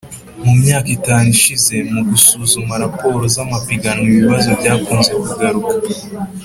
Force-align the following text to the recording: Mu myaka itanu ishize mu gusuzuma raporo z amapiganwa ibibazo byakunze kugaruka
Mu 0.43 0.53
myaka 0.61 0.87
itanu 0.97 1.25
ishize 1.35 1.75
mu 1.91 2.01
gusuzuma 2.09 2.73
raporo 2.83 3.21
z 3.33 3.35
amapiganwa 3.43 4.05
ibibazo 4.11 4.49
byakunze 4.59 5.11
kugaruka 5.23 5.73